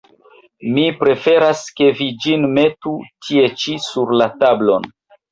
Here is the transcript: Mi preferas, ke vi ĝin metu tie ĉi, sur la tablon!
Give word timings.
Mi 0.75 0.83
preferas, 1.01 1.59
ke 1.79 1.89
vi 1.99 2.07
ĝin 2.23 2.47
metu 2.55 2.93
tie 3.27 3.43
ĉi, 3.65 3.75
sur 3.89 4.15
la 4.23 4.29
tablon! 4.41 4.89